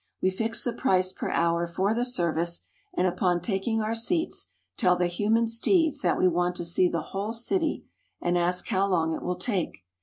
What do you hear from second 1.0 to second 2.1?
per hour for the